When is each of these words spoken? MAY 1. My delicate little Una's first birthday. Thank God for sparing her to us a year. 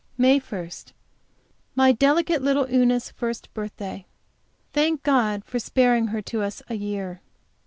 MAY 0.17 0.39
1. 0.39 0.71
My 1.75 1.91
delicate 1.91 2.41
little 2.41 2.65
Una's 2.65 3.11
first 3.11 3.53
birthday. 3.53 4.07
Thank 4.73 5.03
God 5.03 5.45
for 5.45 5.59
sparing 5.59 6.07
her 6.07 6.23
to 6.23 6.41
us 6.41 6.63
a 6.67 6.73
year. 6.73 7.21